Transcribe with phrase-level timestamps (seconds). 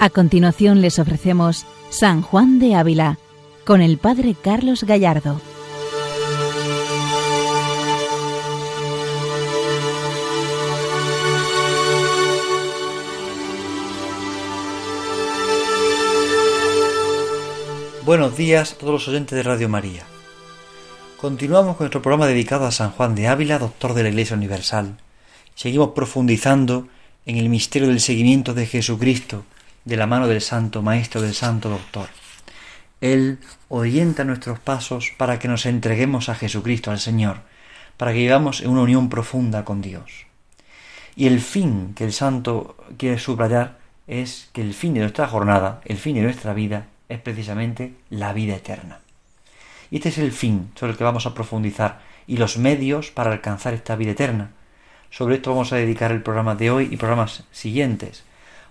[0.00, 3.18] A continuación les ofrecemos San Juan de Ávila
[3.64, 5.40] con el Padre Carlos Gallardo.
[18.06, 20.04] Buenos días a todos los oyentes de Radio María.
[21.20, 24.96] Continuamos con nuestro programa dedicado a San Juan de Ávila, doctor de la Iglesia Universal.
[25.56, 26.86] Seguimos profundizando
[27.26, 29.44] en el misterio del seguimiento de Jesucristo
[29.88, 32.10] de la mano del Santo Maestro, del Santo Doctor.
[33.00, 33.38] Él
[33.70, 37.40] orienta nuestros pasos para que nos entreguemos a Jesucristo, al Señor,
[37.96, 40.26] para que vivamos en una unión profunda con Dios.
[41.16, 45.80] Y el fin que el Santo quiere subrayar es que el fin de nuestra jornada,
[45.86, 49.00] el fin de nuestra vida, es precisamente la vida eterna.
[49.90, 53.32] Y este es el fin sobre el que vamos a profundizar y los medios para
[53.32, 54.50] alcanzar esta vida eterna.
[55.08, 58.27] Sobre esto vamos a dedicar el programa de hoy y programas siguientes,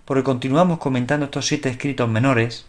[0.08, 2.64] porque continuamos comentando estos siete escritos menores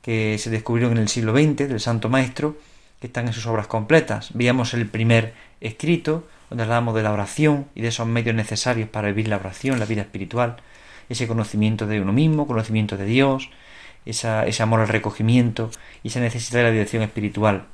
[0.00, 2.56] que se descubrieron en el siglo XX del Santo Maestro,
[2.98, 4.30] que están en sus obras completas.
[4.32, 9.08] Veíamos el primer escrito, donde hablábamos de la oración y de esos medios necesarios para
[9.08, 10.56] vivir la oración, la vida espiritual,
[11.10, 13.50] ese conocimiento de uno mismo, conocimiento de Dios,
[14.06, 15.70] ese amor al recogimiento
[16.02, 17.66] y esa necesidad de la dirección espiritual.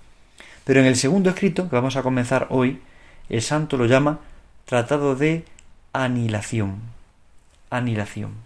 [0.65, 2.81] Pero en el segundo escrito, que vamos a comenzar hoy,
[3.29, 4.19] el santo lo llama
[4.65, 5.45] Tratado de
[5.93, 6.81] Anilación.
[7.71, 8.45] Anilación.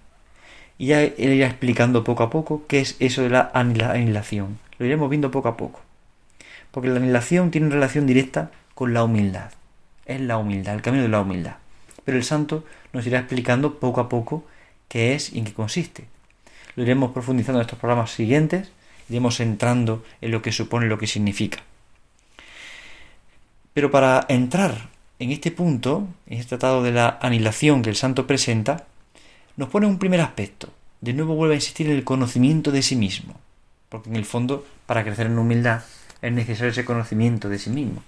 [0.80, 4.58] Y ya él irá explicando poco a poco qué es eso de la anilación.
[4.78, 5.82] Lo iremos viendo poco a poco.
[6.70, 9.50] Porque la anilación tiene relación directa con la humildad.
[10.06, 11.56] Es la humildad, el camino de la humildad.
[12.06, 12.64] Pero el santo
[12.94, 14.46] nos irá explicando poco a poco
[14.88, 16.06] qué es y en qué consiste.
[16.76, 18.72] Lo iremos profundizando en estos programas siguientes,
[19.10, 21.58] iremos entrando en lo que supone, lo que significa.
[23.74, 24.88] Pero para entrar
[25.18, 28.86] en este punto, en este tratado de la anilación que el santo presenta,
[29.60, 30.70] nos pone un primer aspecto.
[31.02, 33.38] De nuevo vuelve a insistir en el conocimiento de sí mismo,
[33.90, 35.82] porque en el fondo, para crecer en humildad,
[36.22, 38.02] es necesario ese conocimiento de sí mismo.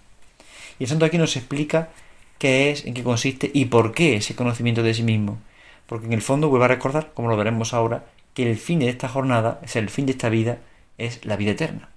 [0.79, 1.91] Y el santo aquí nos explica
[2.39, 5.41] qué es, en qué consiste y por qué ese conocimiento de sí mismo.
[5.87, 8.89] Porque en el fondo, vuelve a recordar, como lo veremos ahora, que el fin de
[8.89, 10.57] esta jornada, es el fin de esta vida,
[10.97, 11.91] es la vida eterna.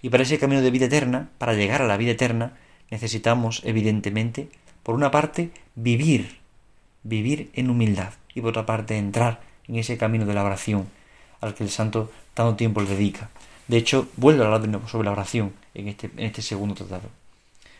[0.00, 2.56] Y para ese camino de vida eterna, para llegar a la vida eterna,
[2.90, 4.48] necesitamos, evidentemente,
[4.82, 6.38] por una parte, vivir,
[7.02, 10.86] vivir en humildad y por otra parte entrar en ese camino de la oración
[11.40, 13.30] al que el santo tanto tiempo le dedica.
[13.66, 16.76] De hecho, vuelve a hablar de nuevo sobre la oración en este, en este segundo
[16.76, 17.08] tratado.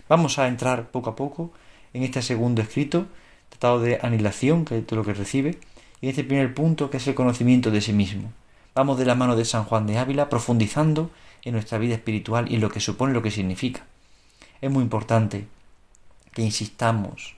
[0.09, 1.53] Vamos a entrar poco a poco
[1.95, 3.07] en este segundo escrito,
[3.51, 5.59] tratado de anilación, que es todo lo que recibe,
[6.01, 8.33] y en este primer punto, que es el conocimiento de sí mismo.
[8.75, 11.11] Vamos de la mano de San Juan de Ávila, profundizando
[11.43, 13.87] en nuestra vida espiritual y en lo que supone, lo que significa.
[14.61, 15.47] Es muy importante
[16.33, 17.37] que insistamos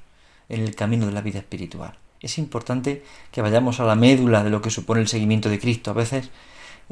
[0.48, 4.50] en el camino de la vida espiritual es importante que vayamos a la médula de
[4.50, 5.90] lo que supone el seguimiento de Cristo.
[5.90, 6.30] A veces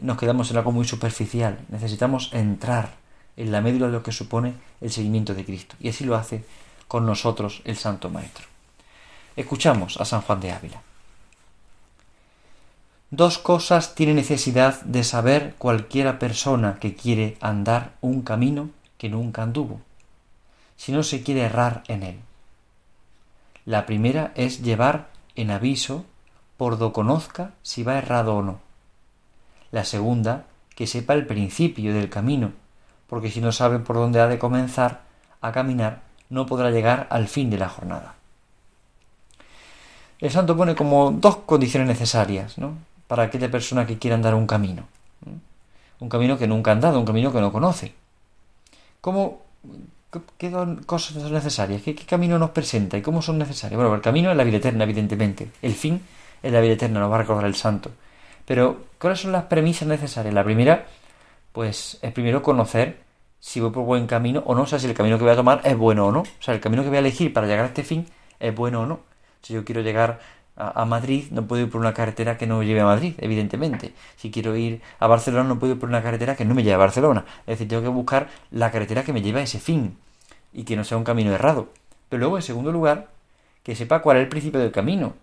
[0.01, 1.59] nos quedamos en algo muy superficial.
[1.69, 2.95] Necesitamos entrar
[3.37, 5.77] en la médula de lo que supone el seguimiento de Cristo.
[5.81, 6.45] Y así lo hace
[6.89, 8.47] con nosotros el Santo Maestro.
[9.37, 10.83] Escuchamos a San Juan de Ávila.
[13.11, 19.43] Dos cosas tiene necesidad de saber cualquiera persona que quiere andar un camino que nunca
[19.43, 19.81] anduvo,
[20.77, 22.19] si no se quiere errar en él.
[23.65, 25.09] La primera es llevar
[25.39, 26.05] en aviso
[26.59, 28.59] por do conozca si va errado o no.
[29.71, 32.53] La segunda, que sepa el principio del camino,
[33.07, 35.07] porque si no sabe por dónde ha de comenzar
[35.41, 38.17] a caminar, no podrá llegar al fin de la jornada.
[40.19, 42.75] El santo pone como dos condiciones necesarias ¿no?
[43.07, 44.89] para aquella persona que quiera andar un camino.
[46.01, 47.95] Un camino que nunca ha andado, un camino que no conoce.
[49.01, 49.43] ¿Cómo,
[50.39, 50.51] ¿Qué
[50.87, 51.83] cosas son necesarias?
[51.83, 53.79] ¿Qué, camino nos presenta y cómo son necesarias?
[53.79, 55.51] Bueno, el camino es la vida eterna, evidentemente.
[55.61, 56.01] El fin
[56.43, 57.91] es la vida eterna, nos va a recordar el santo.
[58.47, 60.35] Pero, ¿cuáles son las premisas necesarias?
[60.35, 60.87] La primera,
[61.53, 63.03] pues, es primero conocer
[63.39, 65.37] si voy por buen camino o no, o sea, si el camino que voy a
[65.37, 66.21] tomar es bueno o no.
[66.21, 68.07] O sea, el camino que voy a elegir para llegar a este fin
[68.41, 69.01] es bueno o no.
[69.43, 70.21] Si yo quiero llegar
[70.59, 73.93] a, Madrid, no puedo ir por una carretera que no me lleve a Madrid, evidentemente.
[74.17, 76.75] Si quiero ir a Barcelona, no puedo ir por una carretera que no me lleve
[76.75, 77.25] a Barcelona.
[77.43, 79.97] Es decir, tengo que buscar la carretera que me lleve a ese fin
[80.53, 81.69] y que no sea un camino errado.
[82.09, 83.09] Pero luego, en segundo lugar,
[83.63, 85.15] que sepa cuál es el principio del camino.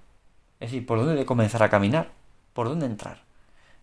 [0.62, 2.12] Es decir, por dónde de comenzar a caminar,
[2.54, 3.24] por dónde entrar.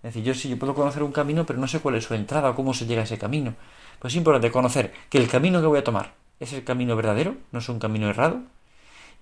[0.02, 2.14] Es decir, yo sí, yo puedo conocer un camino, pero no sé cuál es su
[2.14, 3.54] entrada o cómo se llega a ese camino.
[3.98, 7.36] Pues es importante conocer que el camino que voy a tomar es el camino verdadero,
[7.52, 8.40] no es un camino errado,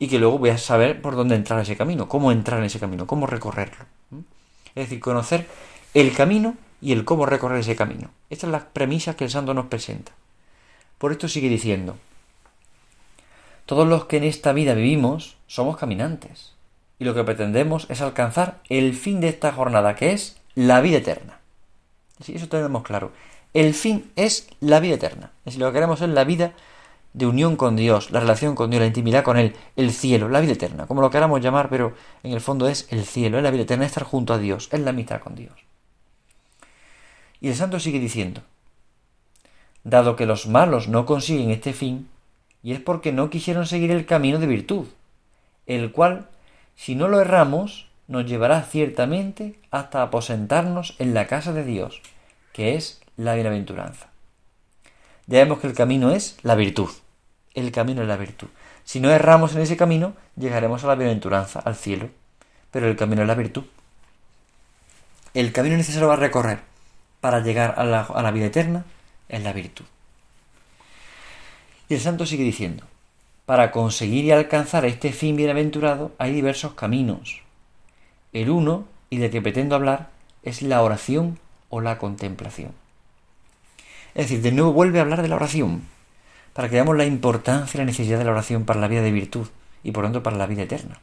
[0.00, 2.81] y que luego voy a saber por dónde entrar ese camino, cómo entrar en ese
[2.81, 3.85] camino, cómo recorrerlo.
[4.75, 5.47] Es decir, conocer
[5.93, 8.11] el camino y el cómo recorrer ese camino.
[8.31, 10.12] Estas son las premisas que el santo nos presenta.
[10.97, 11.97] Por esto sigue diciendo,
[13.67, 16.55] todos los que en esta vida vivimos somos caminantes,
[16.99, 20.99] y lo que pretendemos es alcanzar el fin de esta jornada, que es la vida
[20.99, 21.41] eterna.
[22.26, 23.12] Eso tenemos claro.
[23.53, 25.31] El fin es la vida eterna.
[25.41, 26.55] Es decir, lo que queremos es la vida
[27.12, 30.41] de unión con Dios, la relación con Dios, la intimidad con Él, el cielo, la
[30.41, 33.51] vida eterna, como lo queramos llamar, pero en el fondo es el cielo, es la
[33.51, 35.55] vida eterna, es estar junto a Dios, es la amistad con Dios.
[37.41, 38.43] Y el santo sigue diciendo,
[39.83, 42.09] dado que los malos no consiguen este fin,
[42.62, 44.87] y es porque no quisieron seguir el camino de virtud,
[45.67, 46.29] el cual,
[46.77, 52.03] si no lo erramos, nos llevará ciertamente hasta aposentarnos en la casa de Dios,
[52.53, 54.10] que es la bienaventuranza.
[55.31, 56.91] Ya vemos que el camino es la virtud.
[57.55, 58.49] El camino es la virtud.
[58.82, 62.11] Si no erramos en ese camino, llegaremos a la bienaventuranza, al cielo.
[62.73, 63.62] Pero el camino es la virtud.
[65.32, 66.59] El camino necesario a recorrer
[67.21, 68.85] para llegar a la, a la vida eterna
[69.29, 69.85] es la virtud.
[71.88, 72.82] Y el santo sigue diciendo,
[73.47, 77.43] para conseguir y alcanzar este fin bienaventurado hay diversos caminos.
[78.32, 80.11] El uno, y de que pretendo hablar,
[80.43, 81.38] es la oración
[81.69, 82.80] o la contemplación.
[84.20, 85.81] Es decir, de nuevo vuelve a hablar de la oración,
[86.52, 89.12] para que veamos la importancia y la necesidad de la oración para la vida de
[89.12, 89.46] virtud
[89.82, 91.00] y por tanto para la vida eterna.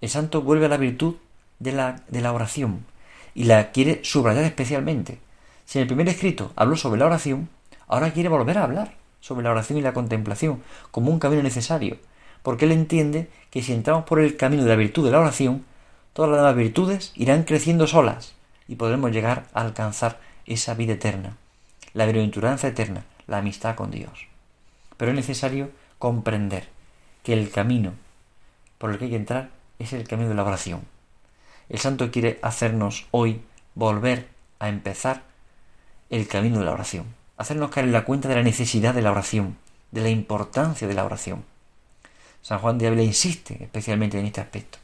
[0.00, 1.16] El santo vuelve a la virtud
[1.58, 2.86] de la, de la oración
[3.34, 5.18] y la quiere subrayar especialmente.
[5.66, 7.50] Si en el primer escrito habló sobre la oración,
[7.88, 11.98] ahora quiere volver a hablar sobre la oración y la contemplación como un camino necesario,
[12.42, 15.66] porque él entiende que si entramos por el camino de la virtud de la oración,
[16.14, 18.32] todas las demás virtudes irán creciendo solas
[18.66, 21.36] y podremos llegar a alcanzar esa vida eterna,
[21.92, 24.26] la bienaventuranza eterna, la amistad con Dios.
[24.96, 26.68] Pero es necesario comprender
[27.22, 27.92] que el camino
[28.78, 30.82] por el que hay que entrar es el camino de la oración.
[31.68, 33.42] El santo quiere hacernos hoy
[33.74, 34.28] volver
[34.58, 35.22] a empezar
[36.10, 37.06] el camino de la oración,
[37.36, 39.56] hacernos caer en la cuenta de la necesidad de la oración,
[39.90, 41.44] de la importancia de la oración.
[42.40, 44.78] San Juan de Ávila insiste especialmente en este aspecto.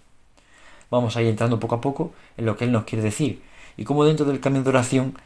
[0.90, 3.42] Vamos a ir entrando poco a poco en lo que él nos quiere decir
[3.76, 5.16] y cómo dentro del camino de oración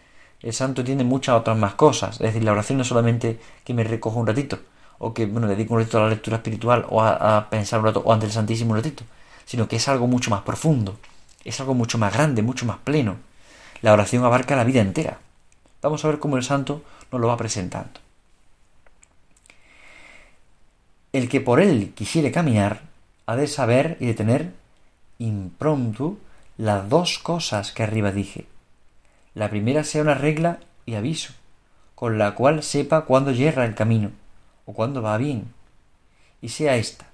[0.41, 2.17] el santo tiene muchas otras más cosas.
[2.17, 4.59] Es decir, la oración no es solamente que me recojo un ratito,
[4.99, 8.03] o que bueno, dedico un ratito a la lectura espiritual, o a, pensar un rato,
[8.05, 9.05] o ante el Santísimo un ratito,
[9.45, 10.99] sino que es algo mucho más profundo,
[11.45, 13.17] es algo mucho más grande, mucho más pleno.
[13.83, 15.19] La oración abarca la vida entera.
[15.83, 18.01] Vamos a ver cómo el santo nos lo va presentando.
[21.13, 22.83] El que por él quisiere caminar,
[23.27, 24.53] ha de saber y de tener
[25.19, 26.17] impronto
[26.57, 28.47] las dos cosas que arriba dije,
[29.35, 31.33] la primera sea una regla y aviso,
[31.95, 34.11] con la cual sepa cuándo yerra el camino
[34.67, 35.53] o cuándo va bien.
[36.41, 37.07] Y sea esta,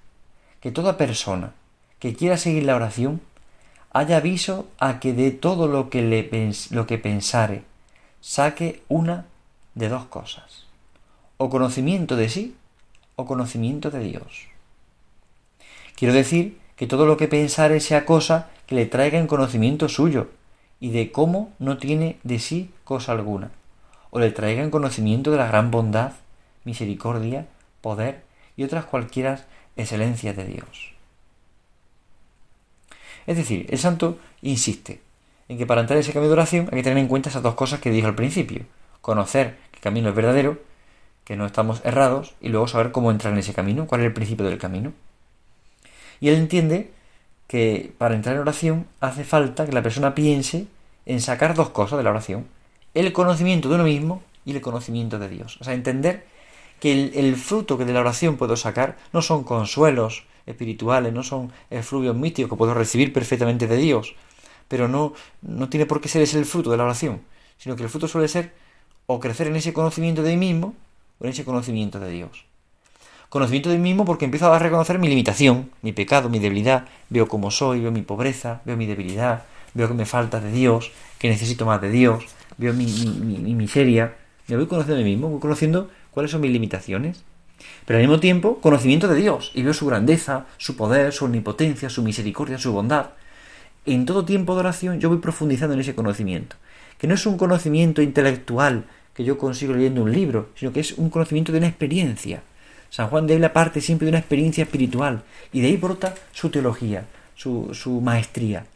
[0.60, 1.52] que toda persona
[1.98, 3.20] que quiera seguir la oración
[3.92, 7.62] haya aviso a que de todo lo que, le lo que pensare
[8.20, 9.26] saque una
[9.74, 10.66] de dos cosas,
[11.36, 12.56] o conocimiento de sí
[13.16, 14.48] o conocimiento de Dios.
[15.94, 20.28] Quiero decir que todo lo que pensare sea cosa que le traiga en conocimiento suyo,
[20.84, 23.50] y de cómo no tiene de sí cosa alguna,
[24.10, 26.12] o le traiga en conocimiento de la gran bondad,
[26.64, 27.46] misericordia,
[27.80, 28.22] poder
[28.54, 30.92] y otras cualquiera excelencias de Dios.
[33.26, 35.00] Es decir, el santo insiste
[35.48, 37.42] en que para entrar en ese camino de oración hay que tener en cuenta esas
[37.42, 38.66] dos cosas que dijo al principio.
[39.00, 40.58] Conocer que el camino es verdadero,
[41.24, 44.12] que no estamos errados, y luego saber cómo entrar en ese camino, cuál es el
[44.12, 44.92] principio del camino.
[46.20, 46.90] Y él entiende
[47.46, 50.66] que para entrar en oración hace falta que la persona piense
[51.06, 52.46] en sacar dos cosas de la oración.
[52.94, 55.58] El conocimiento de uno mismo y el conocimiento de Dios.
[55.60, 56.26] O sea, entender
[56.80, 61.52] que el, fruto que de la oración puedo sacar no son consuelos espirituales, no son
[61.70, 64.14] efluvios místicos que puedo recibir perfectamente de Dios,
[64.68, 67.22] pero no, no tiene por qué ser ese el fruto de la oración,
[67.56, 68.52] sino que el fruto suele ser
[69.06, 70.74] o crecer en ese conocimiento de mí mismo
[71.20, 72.44] o en ese conocimiento de Dios
[73.34, 77.26] conocimiento de mí mismo porque empiezo a reconocer mi limitación, mi pecado, mi debilidad, veo
[77.26, 79.42] cómo soy, veo mi pobreza, veo mi debilidad,
[79.74, 82.24] veo que me falta de Dios, que necesito más de Dios,
[82.56, 82.86] veo mi,
[83.54, 84.14] miseria,
[84.48, 87.24] me voy conociendo a mí mismo, voy conociendo cuáles son mis limitaciones,
[87.86, 91.88] pero al mismo tiempo conocimiento de Dios, y veo su grandeza, su poder, su omnipotencia,
[91.90, 93.10] su misericordia, su bondad.
[93.86, 96.56] En todo tiempo de oración yo voy profundizando en ese conocimiento,
[96.98, 100.92] que no es un conocimiento intelectual que yo consigo leyendo un libro, sino que es
[100.92, 102.42] un conocimiento de una experiencia,
[102.94, 106.50] San Juan de Ávila parte siempre de una experiencia espiritual y de ahí brota su
[106.50, 108.66] teología, su, su maestría.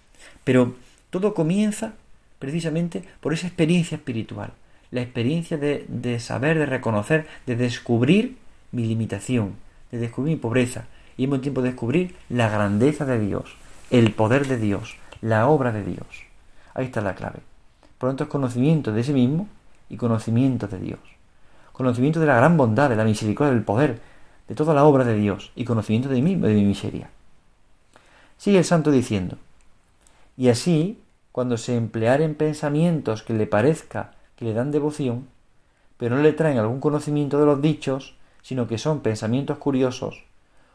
[0.43, 0.75] Pero
[1.11, 1.95] todo comienza
[2.39, 4.53] precisamente por esa experiencia espiritual,
[4.91, 8.37] la experiencia de, de saber, de reconocer, de descubrir
[8.73, 9.55] mi limitación,
[9.91, 10.87] de descubrir mi pobreza
[11.17, 13.57] y al mismo tiempo descubrir la grandeza de Dios,
[13.91, 16.07] el poder de Dios, la obra de Dios.
[16.75, 17.41] Ahí está la clave.
[17.99, 19.49] Por lo tanto, es conocimiento de sí mismo
[19.89, 21.01] y conocimiento de Dios
[21.79, 24.01] conocimiento de la gran bondad, de la misericordia, del poder,
[24.49, 27.09] de toda la obra de Dios y conocimiento de mí, de mi miseria.
[28.37, 29.39] Sigue el santo diciendo,
[30.39, 31.03] y así,
[31.33, 35.27] cuando se emplearen pensamientos que le parezca que le dan devoción,
[35.97, 40.25] pero no le traen algún conocimiento de los dichos, sino que son pensamientos curiosos,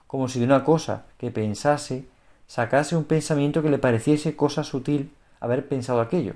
[0.05, 2.05] como si de una cosa que pensase
[2.45, 6.33] sacase un pensamiento que le pareciese cosa sutil haber pensado aquello.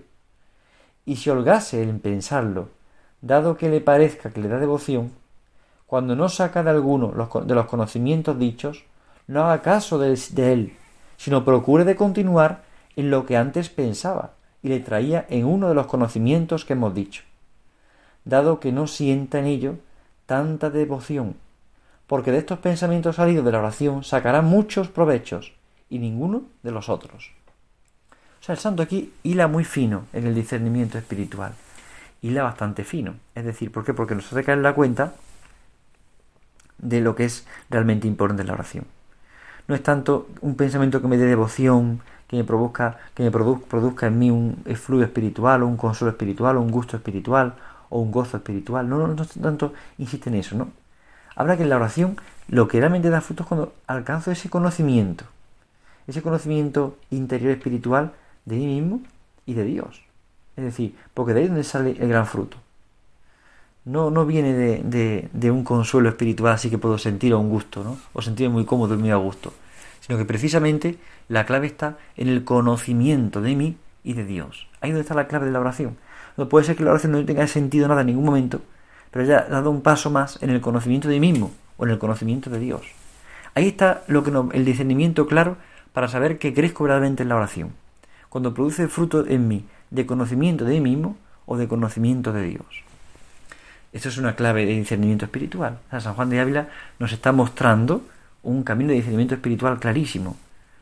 [1.05, 2.69] Y si holgase en pensarlo,
[3.21, 5.11] dado que le parezca que le da devoción,
[5.85, 7.11] cuando no saca de alguno
[7.43, 8.85] de los conocimientos dichos,
[9.27, 10.13] no haga caso de,
[10.53, 10.77] él,
[11.17, 12.66] sino procure de continuar
[12.97, 16.93] en lo que antes pensaba y le traía en uno de los conocimientos que hemos
[16.93, 17.23] dicho,
[18.25, 19.75] dado que no sienta en ello
[20.25, 21.35] tanta devoción,
[22.07, 25.53] porque de estos pensamientos salidos de la oración sacará muchos provechos
[25.89, 27.31] y ninguno de los otros.
[28.41, 31.53] O sea, el santo aquí hila muy fino en el discernimiento espiritual,
[32.21, 33.93] hila bastante fino, es decir, ¿por qué?
[33.93, 35.13] Porque nos hace caer la cuenta
[36.79, 38.85] de lo que es realmente importante en la oración.
[39.67, 44.07] No es tanto un pensamiento que me dé devoción, que me produzca, que me produzca
[44.07, 47.55] en mí un flujo espiritual, o un consuelo espiritual, o un gusto espiritual,
[47.89, 48.87] o un gozo espiritual.
[48.89, 50.69] No, no, no tanto insiste en eso, ¿no?
[51.35, 52.17] Habla que en la oración
[52.47, 55.25] lo que realmente da fruto es cuando alcanzo ese conocimiento,
[56.07, 58.13] ese conocimiento interior espiritual
[58.45, 59.01] de mí mismo
[59.45, 60.01] y de Dios.
[60.55, 62.57] Es decir, porque de ahí es donde sale el gran fruto
[63.87, 67.97] no, no viene de, un consuelo espiritual así que puedo sentir o un gusto, ¿no?
[68.13, 69.53] O sentirme muy cómodo y muy a gusto.
[70.07, 70.97] Sino que precisamente
[71.27, 74.67] la clave está en el conocimiento de mí y de Dios.
[74.81, 75.97] Ahí donde está la clave de la oración.
[76.37, 78.61] No puede ser que la oración no tenga sentido nada en ningún momento,
[79.11, 81.99] pero haya dado un paso más en el conocimiento de mí mismo o en el
[81.99, 82.81] conocimiento de Dios.
[83.53, 85.57] Ahí está lo que el discernimiento claro
[85.91, 87.73] para saber que crezco verdaderamente en la oración.
[88.29, 92.83] Cuando produce fruto en mí de conocimiento de mí mismo o de conocimiento de Dios.
[93.93, 95.79] Esto es una clave de discernimiento espiritual.
[95.99, 96.67] San Juan de Ávila
[96.99, 98.03] nos está mostrando
[98.47, 100.37] un camino de discernimiento espiritual clarísimo.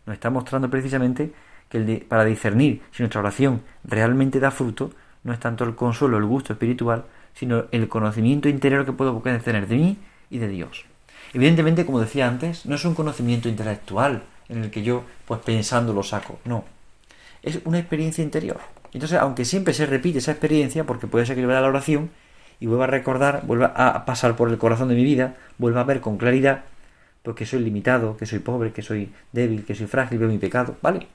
[0.06, 1.32] Nos está mostrando precisamente
[1.70, 4.92] que para discernir si nuestra oración realmente da fruto,
[5.24, 9.68] no es tanto el consuelo, el gusto espiritual, sino el conocimiento interior que puedo tener
[9.68, 9.98] de mí
[10.30, 10.86] y de Dios.
[11.34, 15.92] Evidentemente, como decía antes, no es un conocimiento intelectual en el que yo, pues pensando,
[15.92, 16.40] lo saco.
[16.46, 16.64] No.
[17.42, 18.60] Es una experiencia interior.
[18.94, 22.12] Entonces, aunque siempre se repite esa experiencia, porque puede ser que yo vea la oración
[22.60, 25.84] y vuelva a recordar, vuelva a pasar por el corazón de mi vida, vuelva a
[25.84, 26.64] ver con claridad
[27.34, 30.76] pues, soy limitado, que soy pobre, que soy débil, que soy frágil, veo mi pecado,
[30.82, 31.08] ¿vale?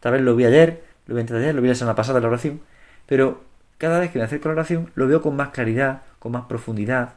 [0.00, 2.22] Tal vez lo vi ayer, lo vi antes ayer, lo vi la semana pasada en
[2.22, 2.60] la oración,
[3.06, 3.42] pero
[3.78, 6.44] cada vez que me acerco a la oración lo veo con más claridad, con más
[6.46, 7.14] profundidad,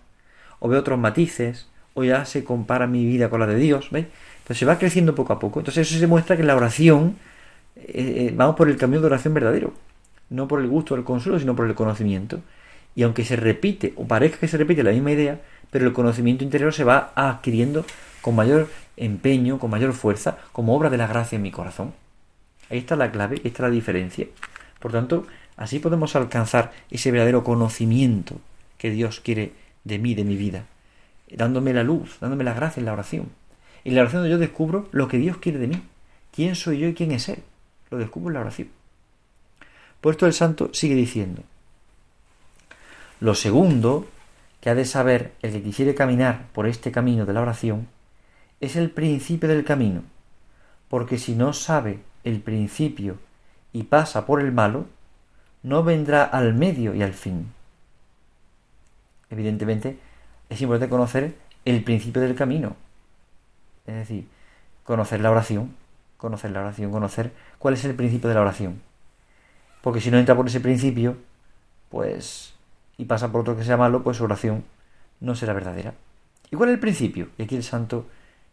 [0.59, 4.07] o veo otros matices, o ya se compara mi vida con la de Dios, ¿veis?
[4.45, 5.59] Pues se va creciendo poco a poco.
[5.59, 7.15] Entonces eso se muestra que la oración
[7.75, 9.73] eh, eh, vamos por el camino de oración verdadero,
[10.29, 12.41] no por el gusto o el consuelo, sino por el conocimiento.
[12.95, 15.39] Y aunque se repite, o parezca que se repite la misma idea,
[15.71, 17.85] pero el conocimiento interior se va adquiriendo
[18.23, 21.93] con mayor empeño, con mayor fuerza, como obra de la gracia en mi corazón.
[22.69, 24.27] Ahí está la clave, ahí está la diferencia.
[24.79, 25.27] Por tanto,
[25.57, 28.39] así podemos alcanzar ese verdadero conocimiento
[28.77, 29.51] que Dios quiere
[29.83, 30.63] de mí, de mi vida,
[31.29, 33.29] dándome la luz, dándome la gracia en la oración.
[33.83, 35.83] En la oración yo descubro lo que Dios quiere de mí,
[36.33, 37.43] quién soy yo y quién es Él.
[37.91, 38.69] Lo descubro en la oración.
[39.99, 41.43] Por esto el santo sigue diciendo,
[43.19, 44.07] lo segundo
[44.61, 47.87] que ha de saber el que quisiere caminar por este camino de la oración
[48.63, 50.03] es el principio del camino,
[50.87, 53.17] porque si no sabe el principio
[53.73, 54.85] y pasa por el malo,
[55.63, 57.51] no vendrá al medio y al fin.
[59.29, 59.99] Evidentemente,
[60.49, 62.77] es importante conocer el principio del camino,
[63.85, 64.29] es decir,
[64.85, 65.75] conocer la oración,
[66.15, 68.81] conocer la oración, conocer cuál es el principio de la oración.
[69.81, 71.17] Porque si no entra por ese principio,
[71.89, 72.53] pues
[72.97, 74.63] y pasa por otro que sea malo, pues su oración
[75.19, 75.95] no será verdadera.
[76.49, 77.27] ¿Y cuál es el principio?
[77.37, 78.05] Y aquí el santo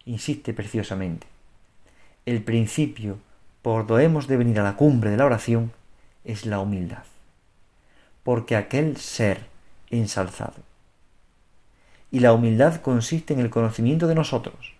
[0.04, 1.26] insiste preciosamente.
[2.26, 3.18] El principio
[3.62, 5.72] por donde hemos de venir a la cumbre de la oración
[6.24, 7.04] es la humildad.
[8.22, 9.46] Porque aquel ser
[9.90, 10.62] ensalzado.
[12.10, 14.74] Y la humildad consiste en el conocimiento de nosotros.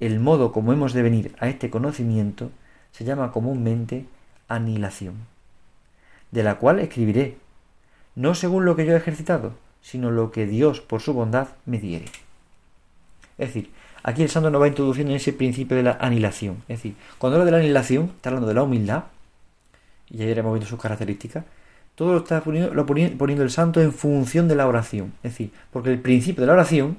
[0.00, 2.50] El modo como hemos de venir a este conocimiento
[2.92, 4.06] se llama comúnmente
[4.48, 5.14] anilación,
[6.30, 7.38] de la cual escribiré
[8.14, 11.78] no según lo que yo he ejercitado, sino lo que Dios por su bondad me
[11.78, 12.06] diere.
[13.38, 13.72] Es decir,
[14.04, 16.62] aquí el santo nos va introduciendo en ese principio de la anilación.
[16.68, 19.04] Es decir, cuando habla de la anilación, está hablando de la humildad,
[20.08, 21.44] y ya iremos viendo sus características,
[21.96, 25.12] todo lo está poniendo, poniendo el santo en función de la oración.
[25.22, 26.98] Es decir, porque el principio de la oración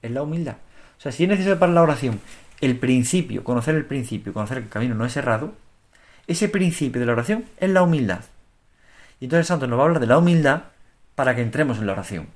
[0.00, 0.56] es la humildad.
[0.96, 2.20] O sea, si es necesario para la oración
[2.60, 5.54] el principio, conocer el principio, conocer que el camino no es errado,
[6.26, 8.20] ese principio de la oración es la humildad.
[9.20, 10.64] Y entonces el santo nos va a hablar de la humildad
[11.14, 12.28] para que entremos en la oración.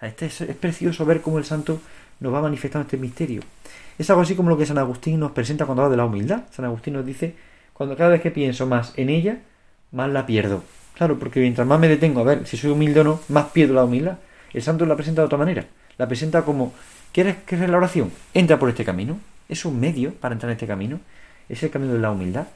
[0.00, 1.80] Este es, precioso ver cómo el santo
[2.20, 3.42] nos va manifestando este misterio.
[3.98, 6.42] Es algo así como lo que San Agustín nos presenta cuando habla de la humildad.
[6.50, 7.34] San Agustín nos dice,
[7.72, 9.38] cuando cada vez que pienso más en ella,
[9.92, 10.62] más la pierdo.
[10.94, 13.74] Claro, porque mientras más me detengo a ver si soy humilde o no, más pierdo
[13.74, 14.18] la humildad.
[14.52, 15.66] El santo la presenta de otra manera.
[15.98, 16.72] La presenta como,
[17.12, 18.10] ¿quieres que la oración?
[18.34, 19.18] Entra por este camino.
[19.48, 21.00] Es un medio para entrar en este camino.
[21.48, 22.46] Es el camino de la humildad.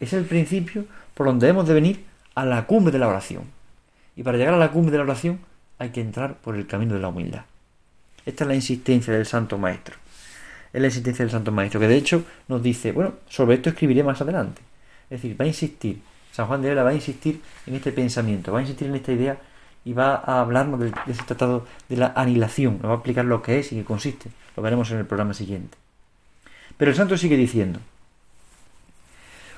[0.00, 2.04] Es el principio por donde hemos de venir
[2.34, 3.44] a la cumbre de la oración.
[4.16, 5.40] Y para llegar a la cumbre de la oración
[5.78, 7.44] hay que entrar por el camino de la humildad.
[8.26, 9.96] Esta es la insistencia del Santo Maestro.
[10.72, 14.02] Es la insistencia del Santo Maestro, que de hecho nos dice, bueno, sobre esto escribiré
[14.02, 14.62] más adelante.
[15.10, 16.00] Es decir, va a insistir,
[16.32, 19.12] San Juan de Ávila va a insistir en este pensamiento, va a insistir en esta
[19.12, 19.38] idea
[19.84, 23.42] y va a hablarnos de, ese tratado de la anilación, nos va a explicar lo
[23.42, 24.30] que es y qué consiste.
[24.56, 25.76] Lo veremos en el programa siguiente.
[26.76, 27.80] Pero el santo sigue diciendo,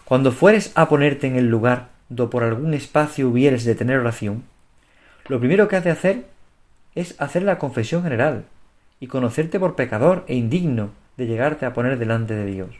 [0.05, 4.45] cuando fueres a ponerte en el lugar do por algún espacio hubieres de tener oración,
[5.29, 6.27] lo primero que has de hacer
[6.95, 8.45] es hacer la confesión general
[9.01, 12.71] y conocerte por pecador e indigno de llegarte a poner delante de Dios,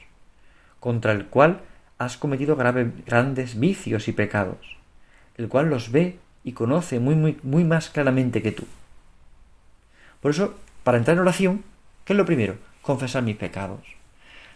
[0.81, 1.61] contra el cual
[1.99, 4.77] has cometido grandes vicios y pecados,
[5.37, 8.65] el cual los ve y conoce muy, muy, muy más claramente que tú.
[10.21, 10.55] Por eso,
[10.85, 11.65] para entrar en oración,
[12.05, 12.57] ¿qué es lo primero?
[12.83, 13.81] Confesar mis pecados.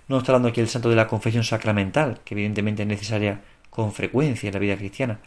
[0.09, 3.93] No está hablando aquí el santo de la confesión sacramental, que evidentemente es necesaria con
[3.93, 5.19] frecuencia en la vida cristiana,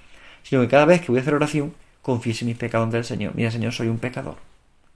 [0.43, 3.33] sino que cada vez que voy a hacer oración, confiese mis pecados ante el Señor.
[3.35, 4.35] Mira, Señor, soy un pecador.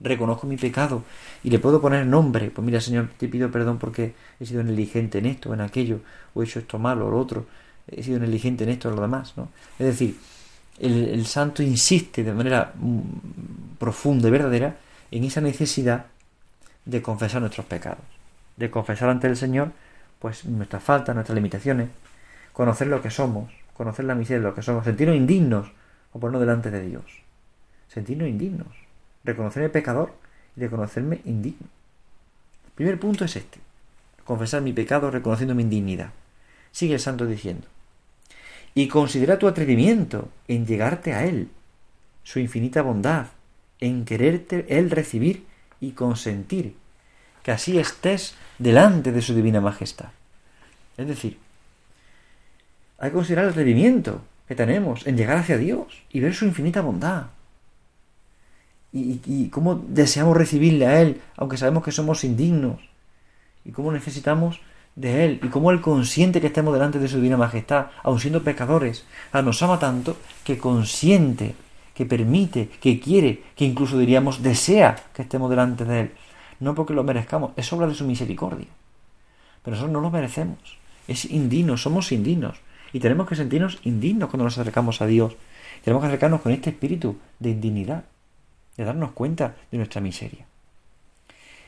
[0.00, 1.02] Reconozco mi pecado
[1.42, 2.50] y le puedo poner nombre.
[2.50, 6.00] Pues mira, Señor, te pido perdón porque he sido negligente en esto, en aquello,
[6.34, 7.46] o he hecho esto malo, o lo otro.
[7.88, 9.48] He sido negligente en esto, o lo demás, ¿no?
[9.78, 10.16] Es decir,
[10.78, 13.00] el, santo insiste de manera mm,
[13.78, 14.76] profunda y verdadera
[15.10, 16.06] en esa necesidad
[16.84, 18.04] de confesar nuestros pecados,
[18.56, 19.72] de confesar ante el Señor
[20.18, 21.88] pues nuestras faltas, nuestras limitaciones,
[22.52, 25.70] conocer lo que somos, conocer la miseria de lo que somos, sentirnos indignos
[26.12, 27.04] o ponernos delante de Dios,
[27.88, 28.68] sentirnos indignos,
[29.24, 30.14] reconocer el pecador
[30.56, 31.66] y reconocerme indigno.
[32.66, 33.58] El primer punto es este,
[34.24, 36.10] confesar mi pecado reconociendo mi indignidad.
[36.72, 37.66] Sigue el santo diciendo,
[38.74, 41.48] y considera tu atrevimiento en llegarte a Él,
[42.22, 43.26] su infinita bondad,
[43.80, 45.46] en quererte Él recibir
[45.80, 46.76] y consentir,
[47.42, 50.10] que así estés delante de su divina majestad.
[50.96, 51.38] Es decir,
[52.98, 56.80] hay que considerar el atrevimiento que tenemos en llegar hacia Dios y ver su infinita
[56.80, 57.26] bondad.
[58.92, 62.80] Y, y, cómo deseamos recibirle a Él, aunque sabemos que somos indignos.
[63.64, 64.60] Y cómo necesitamos
[64.98, 68.42] de Él y cómo Él consiente que estemos delante de su divina majestad, aun siendo
[68.42, 69.04] pecadores.
[69.32, 71.54] Ah, nos ama tanto que consiente,
[71.94, 76.12] que permite, que quiere, que incluso diríamos desea que estemos delante de Él.
[76.60, 78.66] No porque lo merezcamos, es obra de su misericordia.
[79.62, 80.78] Pero nosotros no lo merecemos.
[81.06, 82.58] Es indigno, somos indignos.
[82.92, 85.36] Y tenemos que sentirnos indignos cuando nos acercamos a Dios.
[85.84, 88.04] Tenemos que acercarnos con este espíritu de indignidad,
[88.78, 90.46] de darnos cuenta de nuestra miseria.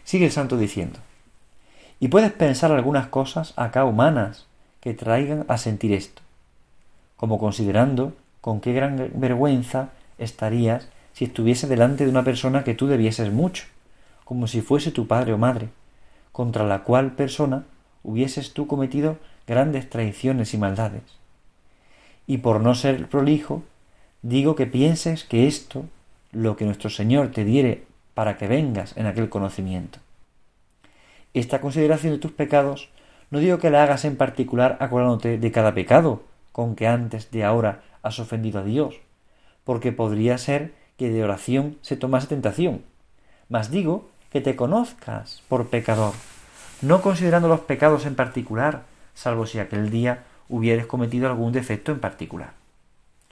[0.05, 0.99] Sigue el santo diciendo,
[1.99, 4.47] y puedes pensar algunas cosas acá humanas
[4.81, 6.23] que traigan a sentir esto,
[7.19, 12.87] como considerando con qué gran vergüenza estarías si estuviese delante de una persona que tú
[12.87, 13.65] debieses mucho,
[14.25, 15.69] como si fuese tu padre o madre,
[16.33, 17.65] contra la cual persona
[18.03, 21.03] hubieses tú cometido grandes traiciones y maldades.
[22.27, 23.63] Y por no ser prolijo,
[24.23, 25.85] digo que pienses que esto,
[26.33, 29.99] lo que nuestro Señor te diere para que vengas en aquel conocimiento.
[31.35, 32.91] Esta consideración de tus pecados
[33.31, 37.45] no digo que la hagas en particular acordándote de cada pecado con que antes de
[37.45, 38.97] ahora has ofendido a Dios,
[39.65, 42.83] porque podría ser que de oración se tomase tentación.
[43.49, 46.15] Mas digo que te conozcas por pecador,
[46.83, 48.83] no considerando los pecados en particular,
[49.15, 52.53] salvo si aquel día hubieres cometido algún defecto en particular.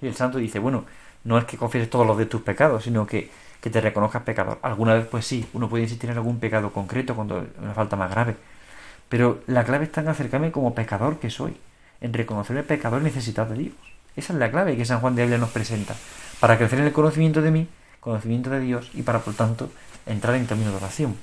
[0.01, 0.85] Y el santo dice, bueno,
[1.25, 4.59] no es que confieses todos los de tus pecados, sino que que te reconozcas pecador.
[4.63, 8.11] Alguna vez, pues sí, uno puede insistir en algún pecado concreto cuando una falta más
[8.11, 8.37] grave.
[9.09, 11.57] Pero la clave está en acercarme como pecador que soy,
[12.01, 13.75] en reconocerme pecador necesitado de Dios.
[14.17, 15.95] Esa es la clave que San Juan de Ávila nos presenta,
[16.41, 17.69] para crecer en el conocimiento de mí,
[18.01, 19.71] conocimiento de Dios y para, por tanto,
[20.07, 21.17] entrar en camino de oración.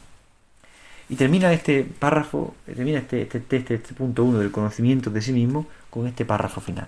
[1.08, 5.32] Y termina este párrafo, termina este, este, este, este punto uno del conocimiento de sí
[5.32, 6.88] mismo con este párrafo final.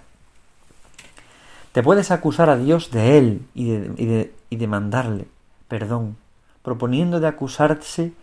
[1.78, 5.28] Te puedes acusar a Dios de él y, de, y, de, y demandarle
[5.68, 6.18] perdón,
[6.64, 8.14] proponiendo de acusarse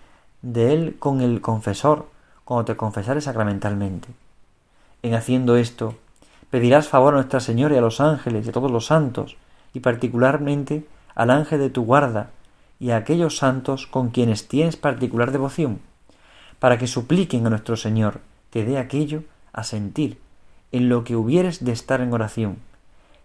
[0.42, 2.08] de él con el confesor,
[2.44, 4.08] cuando te confesares sacramentalmente.
[5.04, 5.94] En haciendo esto,
[6.50, 9.36] pedirás favor a Nuestra Señora y a los ángeles y a todos los santos,
[9.72, 12.30] y particularmente al ángel de tu guarda
[12.80, 15.78] y a aquellos santos con quienes tienes particular devoción,
[16.58, 20.18] para que supliquen a nuestro Señor te dé aquello a sentir
[20.72, 22.56] en lo que hubieres de estar en oración,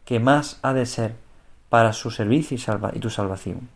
[0.09, 1.13] que más ha de ser
[1.69, 2.57] para su servicio
[2.95, 3.69] y, tu salvación.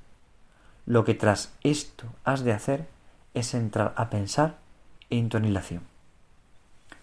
[0.88, 2.88] Lo que tras esto has de hacer
[3.36, 4.56] es entrar a pensar
[5.12, 5.84] en tu anilación.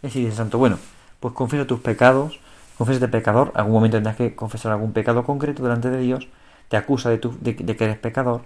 [0.03, 0.81] Es decir, Santo, bueno,
[1.21, 2.41] pues confieso tus pecados,
[2.77, 6.27] de pecador, algún momento tendrás que confesar algún pecado concreto delante de Dios,
[6.69, 8.43] te acusa de, de, que eres pecador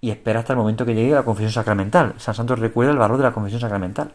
[0.00, 2.14] y espera hasta el momento que llegue la confesión sacramental.
[2.16, 4.14] San Santos recuerda el valor de la confesión sacramental.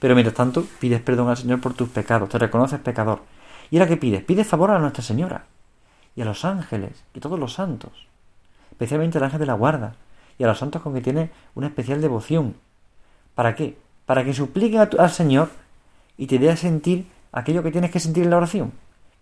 [0.00, 3.22] Pero mientras tanto, pides perdón al Señor por tus pecados, te reconoces pecador.
[3.70, 4.22] ¿Y ahora qué pides?
[4.22, 5.44] Pides favor a Nuestra Señora
[6.14, 8.06] y a los ángeles y todos los santos,
[8.70, 9.94] especialmente al ángel de la guarda
[10.38, 12.56] y a los santos con que tiene una especial devoción.
[13.34, 13.76] ¿Para qué?
[14.06, 15.50] Para que supliquen al Señor
[16.16, 18.72] y te dé a sentir aquello que tienes que sentir en la oración,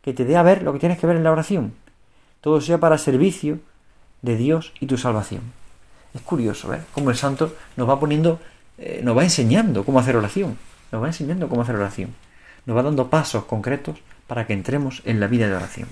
[0.02, 1.74] que te dé a ver lo que tienes que ver en la oración.
[2.40, 3.58] Todo sea para servicio
[4.22, 5.42] de Dios y tu salvación.
[6.12, 6.84] Es curioso, ¿ver?
[6.92, 8.38] Cómo el santo nos va poniendo,
[8.78, 10.58] eh, nos va enseñando cómo hacer oración,
[10.92, 12.14] nos va enseñando cómo hacer oración,
[12.66, 13.98] nos va dando pasos concretos
[14.34, 15.86] para que entremos en la vida de oración.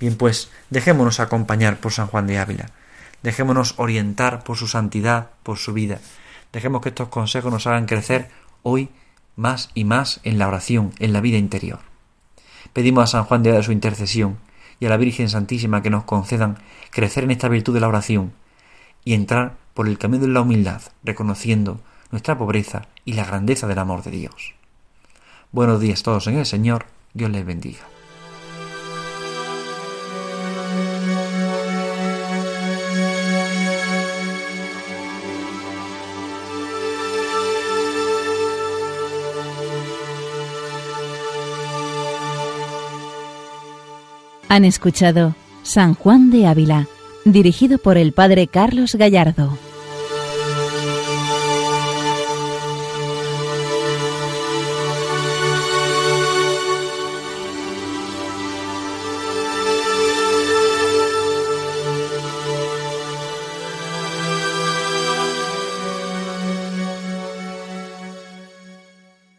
[0.00, 2.66] Bien, pues dejémonos acompañar por San Juan de Ávila,
[3.22, 5.98] dejémonos orientar por su santidad, por su vida,
[6.52, 8.28] dejemos que estos consejos nos hagan crecer
[8.62, 8.90] hoy
[9.34, 11.78] más y más en la oración, en la vida interior.
[12.74, 14.36] Pedimos a San Juan de Ávila su intercesión
[14.78, 16.58] y a la Virgen Santísima que nos concedan
[16.90, 18.34] crecer en esta virtud de la oración
[19.06, 23.78] y entrar por el camino de la humildad, reconociendo nuestra pobreza y la grandeza del
[23.78, 24.52] amor de Dios.
[25.50, 27.80] Buenos días todos en el Señor, Dios les bendiga.
[44.48, 46.86] Han escuchado San Juan de Ávila,
[47.24, 49.56] dirigido por el Padre Carlos Gallardo.